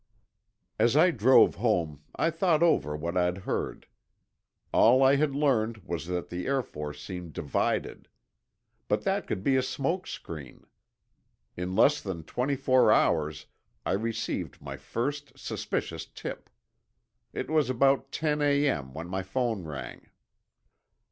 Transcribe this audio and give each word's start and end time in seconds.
As 0.79 0.97
I 0.97 1.11
drove 1.11 1.53
home, 1.57 2.01
I 2.15 2.31
thought 2.31 2.63
over 2.63 2.95
what 2.97 3.15
I'd 3.15 3.37
heard. 3.37 3.85
All 4.73 5.03
I 5.03 5.17
had 5.17 5.35
learned 5.35 5.77
was 5.85 6.07
that 6.07 6.29
the 6.29 6.47
Air 6.47 6.63
Force 6.63 6.99
seemed 6.99 7.33
divided. 7.33 8.07
But 8.87 9.03
that 9.03 9.27
could 9.27 9.43
be 9.43 9.55
a 9.57 9.61
smoke 9.61 10.07
screen. 10.07 10.65
In 11.55 11.75
less 11.75 12.01
than 12.01 12.23
twenty 12.23 12.55
four 12.55 12.91
hours, 12.91 13.45
I 13.85 13.91
received 13.91 14.59
my 14.59 14.75
first 14.75 15.37
suspicious 15.37 16.07
tip. 16.07 16.49
It 17.31 17.51
was 17.51 17.69
about 17.69 18.11
ten 18.11 18.41
A.M. 18.41 18.95
when 18.95 19.07
my 19.07 19.21
phone 19.21 19.65
rang. 19.65 20.09